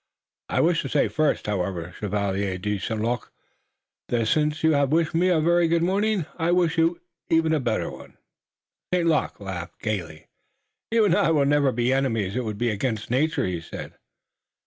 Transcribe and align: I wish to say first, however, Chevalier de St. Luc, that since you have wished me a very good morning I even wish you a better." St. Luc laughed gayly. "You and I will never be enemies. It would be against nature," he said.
I 0.49 0.61
wish 0.61 0.81
to 0.81 0.89
say 0.89 1.07
first, 1.09 1.45
however, 1.45 1.93
Chevalier 1.99 2.57
de 2.57 2.79
St. 2.79 2.99
Luc, 3.01 3.31
that 4.07 4.25
since 4.27 4.63
you 4.63 4.71
have 4.71 4.91
wished 4.91 5.13
me 5.13 5.29
a 5.29 5.39
very 5.39 5.67
good 5.67 5.83
morning 5.83 6.25
I 6.37 6.45
even 6.45 6.55
wish 6.55 6.79
you 6.79 6.99
a 7.29 7.59
better." 7.59 8.11
St. 8.91 9.05
Luc 9.07 9.39
laughed 9.39 9.79
gayly. 9.83 10.25
"You 10.89 11.05
and 11.05 11.13
I 11.13 11.29
will 11.29 11.45
never 11.45 11.71
be 11.71 11.93
enemies. 11.93 12.35
It 12.35 12.45
would 12.45 12.57
be 12.57 12.71
against 12.71 13.11
nature," 13.11 13.45
he 13.45 13.61
said. 13.61 13.93